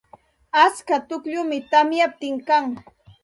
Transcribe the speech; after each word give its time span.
Atska 0.61 0.95
tukllum 1.07 1.51
tamyaptin 1.71 2.35
kan. 2.47 2.65